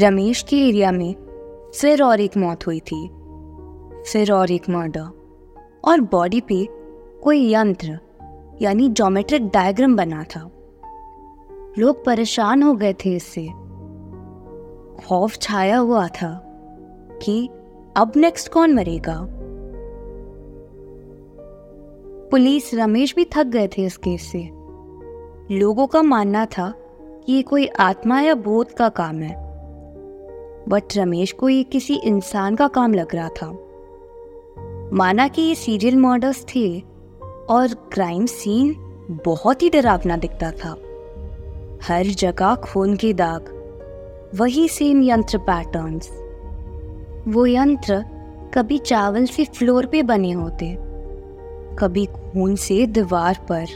[0.00, 1.14] रमेश के एरिया में
[1.80, 3.08] फिर और एक मौत हुई थी,
[4.12, 5.00] फिर और एक मर्डर।
[5.84, 6.68] और बॉडी पे
[7.22, 7.98] कोई यंत्र,
[8.62, 10.50] यानी जोमेट्रिक डायग्राम बना था।
[11.78, 13.46] लोग परेशान हो गए थे इससे।
[15.06, 16.42] खौफ छाया हुआ था
[17.22, 17.48] कि
[17.96, 19.26] अब नेक्स्ट कौन मरेगा।
[22.30, 24.50] पुलिस रमेश भी थक गए थे इस केस से।
[25.58, 26.74] लोगों का मानना था
[27.26, 29.47] कि ये कोई आत्मा या भूत का काम है।
[30.68, 33.50] बट रमेश को ये किसी इंसान का काम लग रहा था।
[34.92, 36.80] माना कि ये सीरियल मर्डर्स थे
[37.50, 38.74] और क्राइम सीन
[39.24, 40.70] बहुत ही डरावना दिखता था।
[41.82, 43.54] हर जगह खून के दाग,
[44.34, 46.08] वही सेम यंत्र पैटर्न्स
[47.28, 48.04] वो यंत्र
[48.54, 50.76] कभी चावल से फ्लोर पे बने होते,
[51.78, 53.66] कभी खून से दीवार पर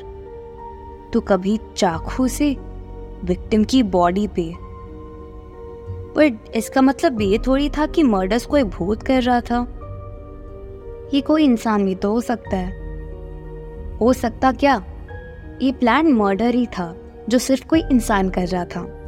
[1.13, 2.51] तो कभी चाकू से
[3.25, 4.62] विक्टिम की बॉडी पे।
[6.17, 9.79] पर इसका मतलब ये थोड़ी था कि मर्डर्स कोई भूत कर रहा था।
[11.15, 12.83] ये कोई इंसान भी तो हो सकता है।
[13.97, 14.85] हो सकता क्या?
[15.63, 16.97] ये प्लान मर्डर ही था,
[17.29, 18.99] जो सिर्फ़ कोई इंसान कर रहा था।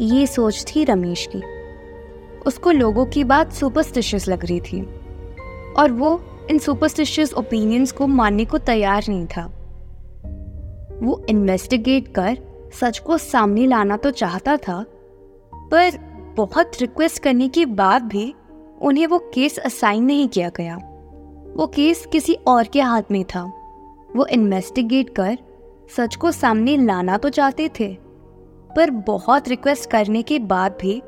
[0.00, 1.42] ये सोच थी रमेश की।
[2.46, 5.00] उसको लोगों की बात सुपरस्टिशियस लग रही थी।
[5.78, 9.52] और वो इन सुपरस्टिशियस ओपिनियंस को मानने को तैयार नहीं था।
[11.02, 12.38] वो इन्वेस्टिगेट कर
[12.80, 14.84] सच को सामने लाना तो चाहता था
[15.70, 15.98] पर
[16.36, 18.34] बहुत रिक्वेस्ट करने के बाद भी
[18.82, 20.76] उन्हें वो केस असाइन नहीं किया गया।
[21.56, 23.42] वो केस किसी और के हाथ में था।
[24.16, 25.38] वो इन्वेस्टिगेट कर
[25.96, 27.88] सच को सामने लाना तो चाहते थे,
[28.76, 30.98] पर बहुत रिक्वेस्ट करने के बाद भी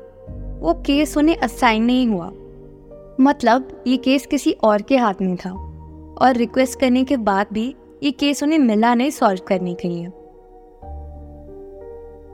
[0.59, 2.31] वो केस उन्हें असाइन नहीं हुआ।
[3.21, 5.51] मतलब ये केस किसी और के हाथ में था
[6.21, 10.11] और रिक्वेस्ट करने के बाद भी ये केस उन्हें मिला नहीं सॉल्व करने के लिए।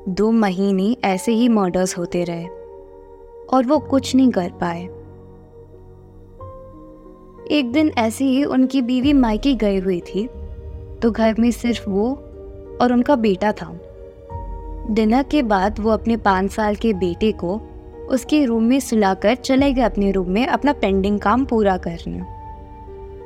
[0.10, 2.46] दो महीने ऐसे ही मर्डर्स होते रहे
[3.54, 4.84] और वो कुछ नहीं कर पाए।
[7.52, 10.28] एक दिन ऐसे ही उनकी बीवी मायके गई हुई थी
[11.02, 12.12] तो घर में सिर्फ़ वो
[12.82, 13.80] और उनका बेटा था।
[14.92, 17.62] डिनर के बाद वो अपने पाँच साल के बेटे को
[18.10, 22.22] उसके रूम में सुलाकर चले गए अपने रूम में अपना पेंडिंग काम पूरा करने।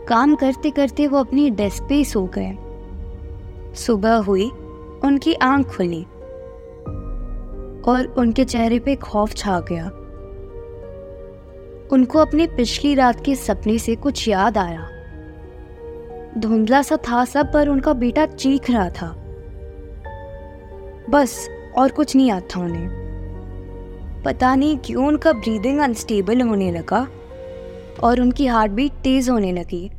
[0.08, 2.58] काम करते करते वो अपनी डेस्क पे सो गए।
[3.76, 4.50] सुबह हुई,
[5.04, 6.06] उनकी आँख खुली।
[7.90, 9.86] और उनके चेहरे पे खौफ छा गया।
[11.92, 14.90] उनको अपनी पिछली रात के सपने से कुछ याद आया।
[16.38, 19.16] धुंधला सा था सब, पर उनका बेटा चीख रहा था।
[21.10, 23.00] बस, और कुछ नहीं याद था उन्हें।
[24.26, 27.08] पता नहीं क्यों उनका ब्रीदिंग अनस्टेबल होने लगा,
[28.04, 29.92] और उनकी हार्ट बीट तेज होने लगी।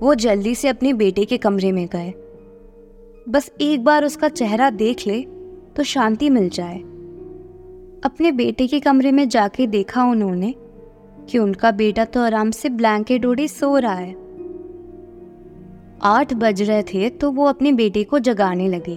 [0.00, 2.14] वो जल्दी से अपने बेटे के कमरे में गए।
[3.28, 5.26] बस एक बार उसका चेहरा देख ले
[5.76, 6.78] तो शांति मिल जाए।
[8.04, 10.54] अपने बेटे के कमरे में जाके देखा उन्होंने
[11.30, 14.12] कि उनका बेटा तो आराम से ब्लैंकेट ओढ़े सो रहा है।
[16.02, 18.96] आठ बज रहे थे तो वो अपने बेटे को जगाने लगे।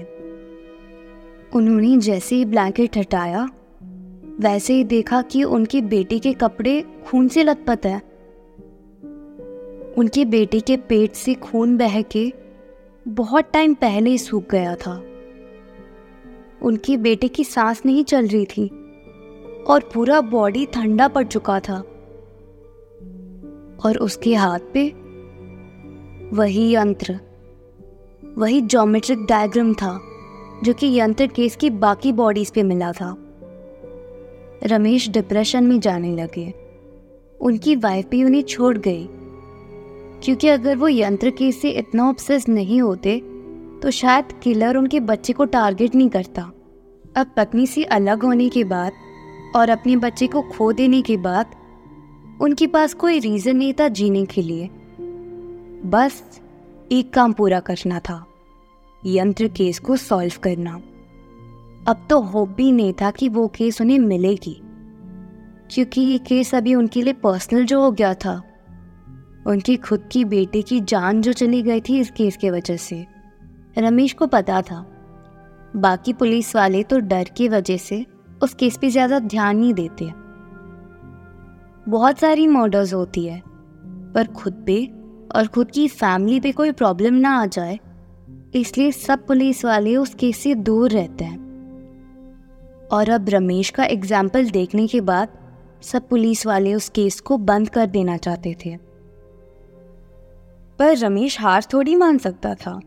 [1.55, 3.49] उन्होंने जैसे ही ब्लैंकेट हटाया,
[4.39, 8.01] वैसे ही देखा कि उनके बेटे के कपड़े खून से लथपथ है।
[9.97, 12.31] उनके बेटे के पेट से खून बह के
[13.05, 15.01] बहुत टाइम पहले ही सूख गया था।
[16.63, 18.68] उनके बेटे की सांस नहीं चल रही थी
[19.68, 21.84] और पूरा बॉडी ठंडा पड़ चुका था।
[23.85, 24.90] और उसके हाथ पे
[26.35, 27.19] वही यंत्र,
[28.38, 30.01] वही जोमेट्रिक डायग्राम था,
[30.63, 33.18] जो कि यंत्र केस की बाकी बॉडीज पे मिला था।
[34.63, 36.53] रमेश डिप्रेशन में जाने लगे।
[37.41, 39.09] उनकी वाइफ भी उन्हें छोड़ गई,
[40.24, 43.22] क्योंकि अगर वो यंत्र केस से इतना ऑब्सेस नहीं होते
[43.81, 46.41] तो शायद किलर उनके बच्चे को टारगेट नहीं करता।
[47.17, 48.91] अब पत्नी से अलग होने के बाद
[49.55, 51.55] और अपने बच्चे को खो देने के बाद
[52.41, 54.69] उनके पास कोई रीज़न नहीं था जीने के लिए।
[55.85, 56.23] बस
[56.91, 58.24] एक काम पूरा करना था,
[59.03, 60.74] यंत्र केस को सॉल्व करना।
[61.88, 64.56] अब तो होप भी नहीं था कि वो केस उन्हें मिलेगी,
[65.71, 68.41] क्योंकि ये केस अभी उनके लिए पर्सनल जो हो गया था।
[69.47, 73.06] उनकी खुद की बेटे की जान जो चली गई थी इस केस के वजह से।
[73.77, 74.85] रमेश को पता था।
[75.75, 78.06] बाकी पुलिस वाले तो डर की वजह से
[78.44, 80.06] उस केस पे ज़्यादा ध्यान नहीं देते।
[81.88, 83.41] बहुत सारी मर्डर्स होती है,
[84.15, 84.85] पर खुद पे
[85.35, 87.79] और खुद की फैमिली पे कोई प्रॉब्लम ना आ जाए,
[88.56, 91.45] इसलिए सब पुलिस वाले उस केस से दूर रहते हैं।
[92.91, 95.38] और अब रमेश का एग्ज़ाम्पल देखने के बाद
[95.83, 98.75] सब पुलिस वाले उस केस को बंद कर देना चाहते थे।
[100.79, 102.79] पर रमेश हार थोड़ी मान सकता था।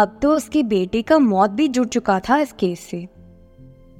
[0.00, 3.08] अब तो उसके बेटे का मौत भी जुड़ चुका था इस केस से।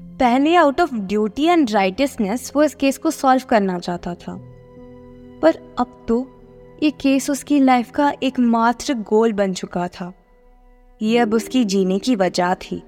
[0.00, 4.36] पहले out of duty and righteousness वो इस केस को सॉल्व करना चाहता था।
[5.42, 6.40] पर अब तो
[6.82, 10.12] ये केस उसकी लाइफ का एकमात्र गोल बन चुका था।
[11.02, 12.82] ये अब उसकी जीने की वजह थी।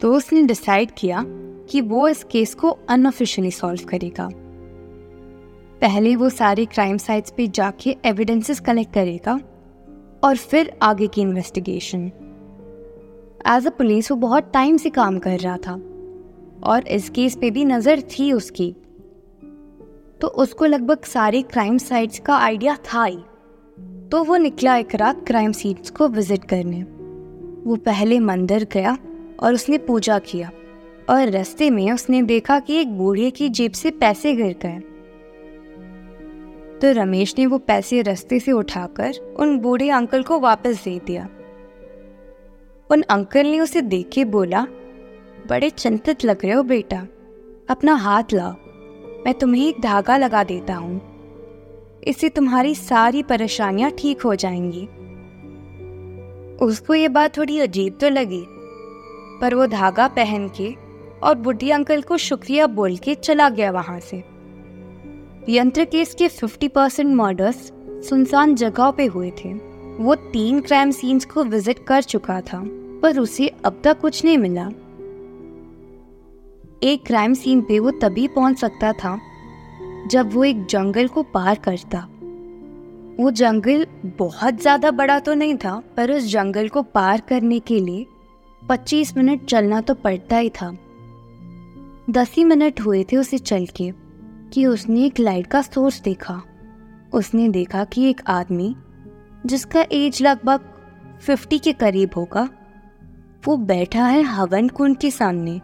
[0.00, 1.24] तो उसने डिसाइड किया
[1.70, 4.28] कि वो इस केस को अनऑफिशियली सॉल्व करेगा।
[5.80, 9.40] पहले वो सारे क्राइम साइट्स पे जाके एविडेंसेस कलेक्ट करेगा।
[10.24, 12.10] और फिर आगे की इन्वेस्टिगेशन
[13.46, 15.74] एज अ पुलिस वो बहुत टाइम से काम कर रहा था
[16.64, 18.74] और इस केस पे भी नज़र थी उसकी.
[20.20, 23.18] तो उसको लगभग सारी क्राइम साइट्स का आइडिया था ही.
[24.10, 26.82] तो वो निकला एक रात क्राइम सीट्स को विज़िट करने.
[27.66, 28.96] वो पहले मंदिर गया
[29.40, 30.50] और उसने पूजा किया
[31.10, 34.80] और रास्ते में उसने देखा कि एक बूढ़े की जेब से पैसे गिर गए.
[36.78, 41.28] तो रमेश ने वो पैसे रस्ते से उठाकर उन बूढ़े अंकल को वापस दे दिया।
[42.90, 44.66] उन अंकल ने उसे देख के बोला,
[45.48, 47.06] बड़े चिंतित लग रहे हो बेटा,
[47.70, 48.52] अपना हाथ लाओ,
[49.26, 51.00] मैं तुम्हें एक धागा लगा देता हूँ।
[52.06, 54.86] इससे तुम्हारी सारी परेशानियाँ ठीक हो जाएँगी।
[56.64, 58.44] उसको ये बात थोड़ी अजीब तो लगी,
[59.40, 60.74] पर वो धागा पहन के
[61.22, 64.22] और बुढ़ी अंकल को शुक्रिया बोल के चला गया वहाँ से।
[65.48, 67.56] यंत्र केस के 50 परसेंट मर्डर्स
[68.08, 69.52] सुनसान जगह पे हुए थे।
[69.98, 72.60] वो तीन क्राइम सीन्स को विज़िट कर चुका था,
[73.02, 74.66] पर उसे अब तक कुछ नहीं मिला।
[76.82, 79.18] एक क्राइम सीन पे वो तभी पहुँच सकता था,
[80.10, 81.98] जब वो एक जंगल को पार करता।
[83.20, 83.86] वो जंगल
[84.18, 88.06] बहुत ज़्यादा बड़ा तो नहीं था, पर उस जंगल को पार करने के लिए
[88.62, 90.70] 25 मिनट चलना तो पड़ता ही था।
[92.10, 94.07] दस ही मिनट हुए थे उसे चल के।
[94.52, 96.42] कि उसने एक लाइट का सोर्स देखा।
[97.12, 98.76] उसने देखा कि एक आदमी,
[99.46, 100.60] जिसका एज लगभग
[101.20, 102.48] 50 के करीब होगा,
[103.44, 105.60] वो बैठा है हवन कुंड के सामने,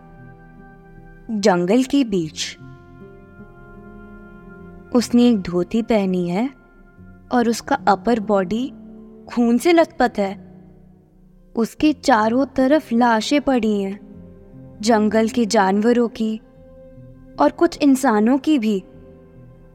[1.31, 2.57] जंगल के बीच।
[4.95, 6.51] उसने एक धोती पहनी है
[7.33, 8.73] और उसका अपर बॉडी
[9.29, 10.45] खून से लथपथ है।
[11.57, 14.01] उसके चारों तरफ़ लाशें पड़ी हैं,
[14.81, 16.41] जंगल के जानवरों की
[17.41, 18.85] और कुछ इंसानों की भी।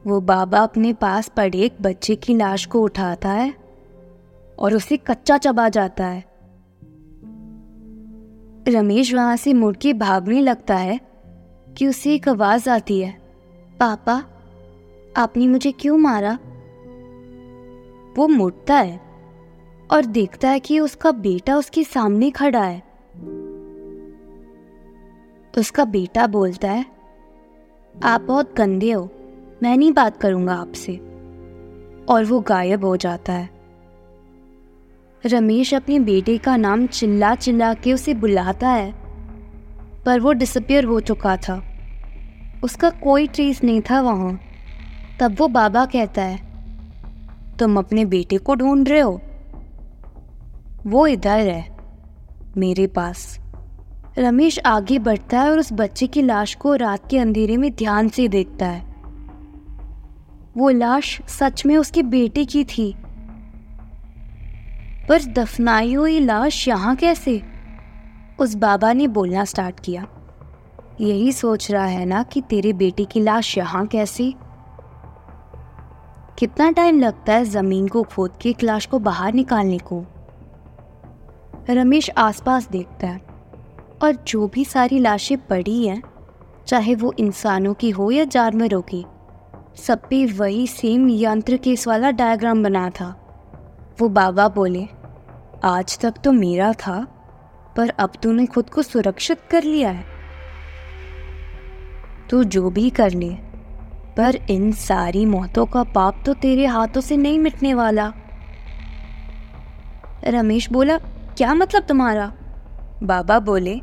[0.06, 3.54] वो बाबा अपने पास पड़े एक बच्चे की लाश को उठाता है
[4.58, 6.24] और उसे कच्चा चबा जाता है।
[8.68, 11.00] रमेश वहाँ से मुड़ के भागने लगता है
[11.78, 13.20] कि उसे एक आवाज़ आती है,
[13.80, 14.24] पापा,
[15.16, 16.38] आपने मुझे क्यों मारा?
[18.16, 19.00] वो मुड़ता है
[19.92, 22.82] और देखता है कि उसका बेटा उसके सामने खड़ा है।
[25.58, 26.99] उसका बेटा बोलता है
[28.02, 29.10] आप बहुत गंदे हो।
[29.62, 30.96] मैं नहीं बात करूँगा आपसे।
[32.08, 33.50] और वो गायब हो जाता है।
[35.26, 38.94] रमेश अपने बेटे का नाम चिल्ला चिल्ला के उसे बुलाता है।
[40.06, 41.64] पर वो डिसअपियर हो चुका था।
[42.64, 44.40] उसका कोई ट्रेस नहीं था वहाँ।
[45.20, 46.40] तब वो बाबा कहता है,
[47.56, 49.20] तुम अपने बेटे को ढूंढ रहे हो?
[50.86, 51.76] वो इधर है,
[52.56, 53.40] मेरे पास।
[54.18, 58.08] रमेश आगे बढ़ता है और उस बच्चे की लाश को रात के अंधेरे में ध्यान
[58.08, 58.94] से देखता है।
[60.56, 62.94] वो लाश सच में उसके बेटे की थी।
[65.08, 67.42] पर दफनाई हुई लाश यहाँ कैसे?
[68.38, 70.06] उस बाबा ने बोलना स्टार्ट किया।
[71.00, 74.34] यही सोच रहा है ना कि तेरे बेटे की लाश यहाँ कैसे?
[76.38, 80.04] कितना टाइम लगता है ज़मीन को खोद के एक लाश को बाहर निकालने को?
[81.70, 83.29] रमेश आसपास देखता है।
[84.02, 86.02] और जो भी सारी लाशें पड़ी हैं,
[86.66, 89.04] चाहे वो इंसानों की हो या जानवरों की,
[89.76, 93.08] सब पे वही सेम यंत्र केस वाला डायग्राम बना था।
[94.00, 94.86] वो बाबा बोले,
[95.64, 97.06] आज तक तो मेरा था,
[97.76, 100.04] पर अब तूने खुद को सुरक्षित कर लिया है।
[102.30, 103.30] तू जो भी कर ले,
[104.16, 108.12] पर इन सारी मौतों का पाप तो तेरे हाथों से नहीं मिटने वाला।
[110.24, 110.98] रमेश बोला,
[111.36, 112.32] क्या मतलब तुम्हारा?
[113.02, 113.80] बाबा बोले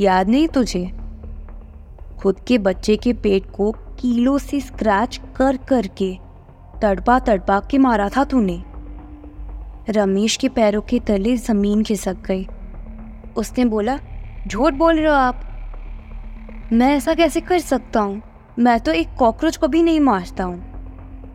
[0.00, 0.92] याद नहीं तुझे?
[2.18, 6.18] खुद के बच्चे के पेट को कीलो से स्क्रैच कर करके
[6.82, 8.62] तड़पा तड़पा के मारा था तूने।
[9.88, 12.46] रमेश के पैरों के तले ज़मीन खिसक गई।
[13.36, 13.98] उसने बोला,
[14.46, 15.40] झूठ बोल रहे हो आप।
[16.72, 18.22] मैं ऐसा कैसे कर सकता हूँ?
[18.58, 20.64] मैं तो एक कॉकरोच को भी नहीं मारता हूँ।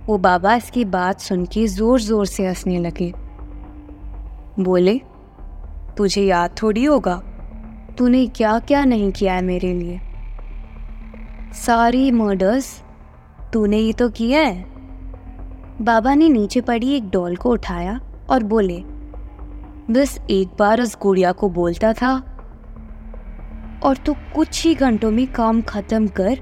[0.05, 3.13] वो बाबा इसकी बात सुन के ज़ोर ज़ोर से हंसने लगे।
[4.59, 5.01] बोले,
[5.97, 7.21] तुझे याद थोड़ी होगा।
[7.97, 9.99] तूने क्या क्या नहीं किया है मेरे लिए?
[11.55, 12.81] सारी मर्डर्स
[13.53, 14.65] तूने ही तो किया है।
[15.81, 17.99] बाबा ने नीचे पड़ी एक डॉल को उठाया
[18.29, 18.77] और बोले,
[19.91, 22.13] बस एक बार उस गुड़िया को बोलता था
[23.83, 26.39] और तो कुछ ही घंटों में काम खत्म कर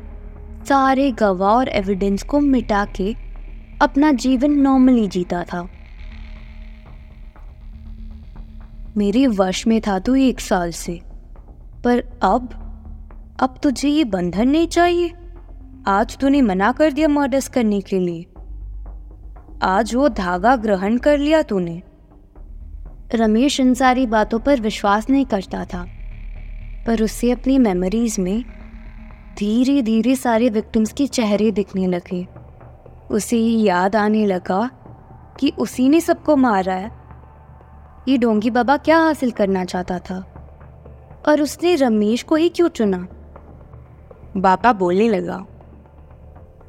[0.70, 3.14] सारे गवाह और एविडेंस को मिटा के
[3.82, 5.68] अपना जीवन नॉर्मली जीता था।
[8.98, 11.00] मेरे वश में था तो एक साल से।
[11.84, 12.50] पर अब
[13.42, 15.14] अब तुझे ये बंधन नहीं चाहिए।
[15.88, 18.26] आज तूने मना कर दिया मर्डर्स करने के लिए।
[19.64, 21.82] आज वो धागा ग्रहण कर लिया तूने।
[23.16, 25.86] रमेश इन सारी बातों पर विश्वास नहीं करता था,
[26.88, 28.44] पर उससे अपनी मेमोरीज में
[29.38, 32.28] धीरे धीरे सारे विक्टिम्स के चेहरे दिखने लगे।
[33.12, 34.70] उसे ये याद आने लगा
[35.40, 36.92] कि उसी ने सबको मारा है।
[38.08, 40.24] ये डोंगी बाबा क्या हासिल करना चाहता था?
[41.28, 42.98] और उसने रमेश को ही क्यों चुना?
[44.38, 45.46] बाबा बोलने लगा,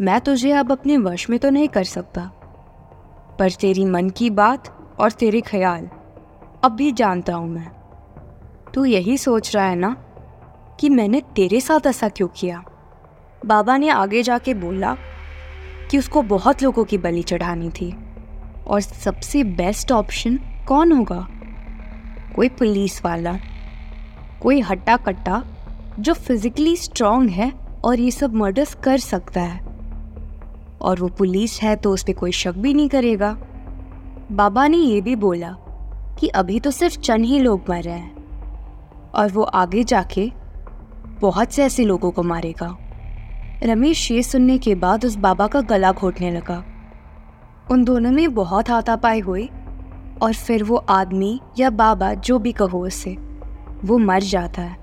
[0.00, 2.30] मैं तुझे अब अपने वश में तो नहीं कर सकता,
[3.38, 4.68] पर तेरी मन की बात
[5.00, 5.88] और तेरे ख्याल
[6.64, 7.70] अब भी जानता हूँ मैं।
[8.74, 9.96] तू यही सोच रहा है ना
[10.80, 12.62] कि मैंने तेरे साथ ऐसा क्यों किया?
[13.46, 14.96] बाबा ने आगे जाके बोला
[15.90, 17.94] कि उसको बहुत लोगों की बलि चढ़ानी थी
[18.66, 21.26] और सबसे बेस्ट ऑप्शन कौन होगा?
[22.36, 23.36] कोई पुलिस वाला
[24.44, 25.42] कोई हट्टा कट्टा
[25.98, 27.52] जो फिजिकली स्ट्रांग है
[27.84, 29.60] और ये सब मर्डर्स कर सकता है।
[30.80, 33.32] और वो पुलिस है तो उस पर कोई शक भी नहीं करेगा।
[34.32, 35.56] बाबा ने ये भी बोला
[36.18, 40.30] कि अभी तो सिर्फ़ चंद ही लोग मर रहे हैं और वो आगे जाके
[41.20, 42.76] बहुत से ऐसे लोगों को मारेगा।
[43.62, 46.64] रमेश ये सुनने के बाद उस बाबा का गला घोटने लगा।
[47.70, 49.50] उन दोनों में बहुत हाथापाई हुई
[50.22, 53.16] और फिर वो आदमी या बाबा जो भी कहो उससे
[53.84, 54.76] वो मर जाता है।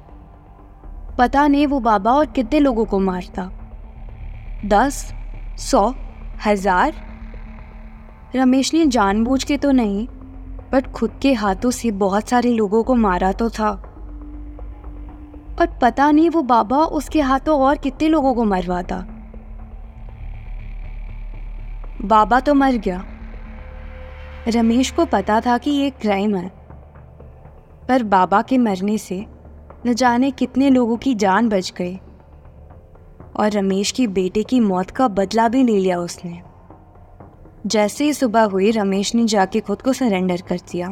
[1.18, 3.50] पता नहीं वो बाबा और कितने लोगों को मारता।
[4.66, 5.14] दस,
[5.60, 5.94] सौ,
[6.46, 6.94] हज़ार?
[8.36, 10.08] रमेश ने जानबूझ के तो नहीं,
[10.72, 13.70] बट खुद के हाथों से बहुत सारे लोगों को मारा तो था।
[15.60, 19.06] और पता नहीं वो बाबा उसके हाथों और कितने लोगों को मरवाता।
[22.06, 23.04] बाबा तो मर गया।
[24.48, 26.61] रमेश को पता था कि ये क्राइम है।
[27.88, 29.26] पर बाबा के मरने से
[29.86, 32.00] न जाने कितने लोगों की जान बच गई।
[33.36, 36.42] और रमेश की बेटे की मौत का बदला भी ले लिया उसने।
[37.68, 40.90] जैसे ही सुबह हुई, रमेश ने जाके खुद को सरेंडर कर दिया।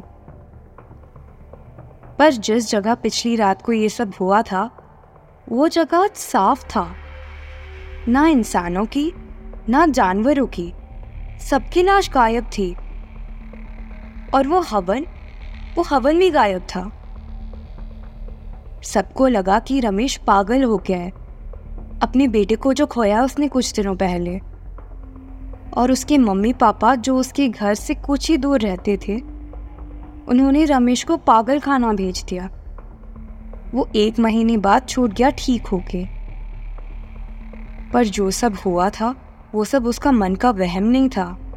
[2.20, 4.72] पर जिस जगह पिछली रात को ये सब हुआ था,
[5.50, 6.94] वो जगह साफ़ था।
[8.08, 9.14] ना इंसानों की,
[9.70, 10.74] ना जानवरों की,
[11.50, 12.76] सबकी लाश गायब थी।
[14.34, 15.06] और वो हवन
[15.76, 16.92] वो हवन भी गायब था।
[18.84, 21.10] सबको लगा कि रमेश पागल हो गया है।
[22.04, 24.40] अपने बेटे को जो खोया उसने कुछ दिनों पहले।
[25.78, 29.18] और उसके मम्मी पापा जो उसके घर से कुछ ही दूर रहते थे,
[30.28, 32.50] उन्होंने रमेश को पागल खाना भेज दिया।
[33.76, 36.06] वो एक महीने बाद छूट गया ठीक होके।
[37.94, 39.16] पर जो सब हुआ था,
[39.56, 41.49] वो सब उसका मन का वहम नहीं था।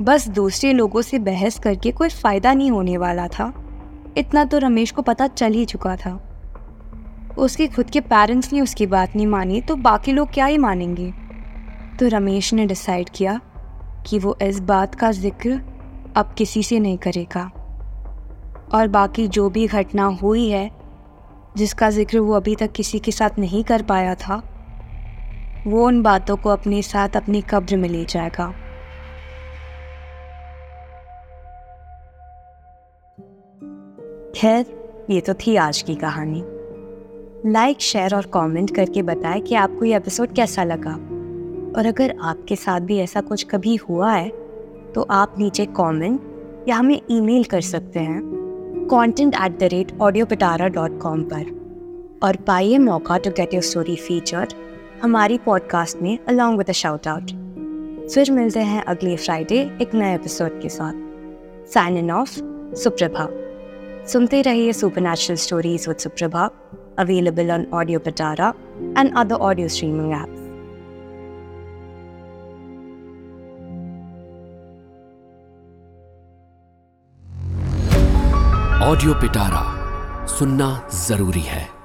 [0.00, 3.52] बस दूसरे लोगों से बहस करके कोई फ़ायदा नहीं होने वाला था।
[4.18, 6.12] इतना तो रमेश को पता चल ही चुका था।
[7.38, 11.10] उसके खुद के पेरेंट्स ने उसकी बात नहीं मानी तो बाकी लोग क्या ही मानेंगे?
[12.00, 13.40] तो रमेश ने डिसाइड किया
[14.06, 15.60] कि वो इस बात का ज़िक्र
[16.16, 17.50] अब किसी से नहीं करेगा।
[18.74, 20.70] और बाकी जो भी घटना हुई है,
[21.56, 24.42] जिसका ज़िक्र वो अभी तक किसी के साथ नहीं कर पाया था,
[25.66, 28.52] वो उन बातों को अपने साथ अपनी कब्र में ले जाएगा।
[34.36, 34.66] खैर,
[35.10, 36.42] ये तो थी आज की कहानी।
[37.52, 40.92] लाइक शेयर और कमेंट करके बताएँ कि आपको ये एपिसोड कैसा लगा।
[41.76, 44.28] और अगर आपके साथ भी ऐसा कुछ कभी हुआ है
[44.94, 46.20] तो आप नीचे कमेंट
[46.68, 52.20] या हमें ईमेल कर सकते हैं content at the rate audio Pitara dot com पर।
[52.22, 54.46] और पाइए मौका to get your story feature
[55.02, 57.30] हमारी पॉडकास्ट में अलॉन्ग विद शाउट आउट
[58.08, 62.40] फिर मिलते हैं अगले फ्राइडे एक नए एपिसोड के साथ। साइन इन ऑफ़
[62.74, 63.28] सुप्रभा
[64.08, 66.42] सुनते रहिए supernatural stories with Suprabha
[66.98, 68.52] available on audio Pitara
[68.98, 70.34] and other audio streaming app
[78.82, 79.62] audio Pitara
[80.28, 80.68] सुनना
[81.06, 81.75] ज़रूरी है।